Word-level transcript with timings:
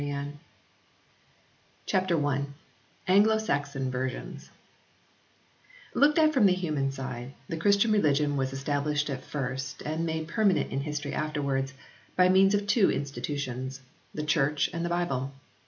110 0.01 0.39
CHAPTER 1.85 2.25
I 2.25 2.35
i 2.39 2.45
ANGLO 3.07 3.37
SAXON 3.37 3.91
VERSIONS 3.91 4.49
LOOKED 5.93 6.17
at 6.17 6.33
from 6.33 6.47
the 6.47 6.53
human 6.55 6.91
side 6.91 7.33
the 7.47 7.55
Christian 7.57 7.91
religion 7.91 8.35
was 8.35 8.51
established 8.51 9.11
at 9.11 9.23
first, 9.23 9.83
and 9.83 10.03
made 10.03 10.27
permanent 10.27 10.71
in 10.71 10.79
history 10.81 11.13
afterwards, 11.13 11.75
by 12.15 12.29
means 12.29 12.55
of 12.55 12.65
two 12.65 12.89
institutions 12.91 13.81
the 14.11 14.23
Church 14.25 14.71
and 14.73 14.83
the 14.83 14.89
Bible. 14.89 15.33